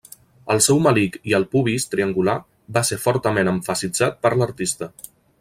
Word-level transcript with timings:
El 0.53 0.61
seu 0.67 0.79
melic 0.85 1.17
i 1.31 1.35
el 1.39 1.45
pubis 1.51 1.85
triangular 1.91 2.35
va 2.79 2.83
ser 2.91 2.99
fortament 3.05 3.53
emfasitzat 3.53 4.19
per 4.25 4.35
l'artista. 4.41 4.91